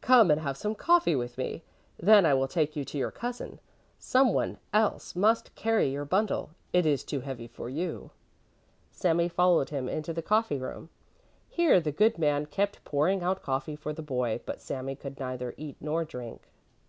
"Come 0.00 0.30
and 0.30 0.40
have 0.40 0.56
some 0.56 0.76
coffee 0.76 1.16
with 1.16 1.36
me. 1.36 1.64
Then 1.98 2.24
I 2.24 2.34
will 2.34 2.46
take 2.46 2.76
you 2.76 2.84
to 2.84 2.96
your 2.96 3.10
cousin. 3.10 3.58
Some 3.98 4.32
one 4.32 4.58
else 4.72 5.16
must 5.16 5.56
carry 5.56 5.88
your 5.90 6.04
bundle. 6.04 6.50
It 6.72 6.86
is 6.86 7.02
too 7.02 7.18
heavy 7.18 7.48
for 7.48 7.68
you." 7.68 8.12
Sami 8.92 9.26
followed 9.26 9.70
him 9.70 9.88
into 9.88 10.12
the 10.12 10.22
coffee 10.22 10.60
room. 10.60 10.88
Here 11.48 11.80
the 11.80 11.90
good 11.90 12.16
man 12.16 12.46
kept 12.46 12.84
pouring 12.84 13.24
out 13.24 13.42
coffee 13.42 13.74
for 13.74 13.92
the 13.92 14.02
boy, 14.02 14.38
but 14.46 14.60
Sami 14.60 14.94
could 14.94 15.18
neither 15.18 15.52
eat 15.56 15.78
nor 15.80 16.04
drink. 16.04 16.42